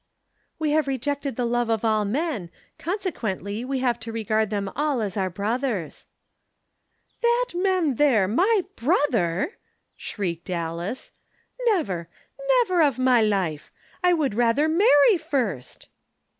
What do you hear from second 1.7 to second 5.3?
all men; consequently we have to regard them all as our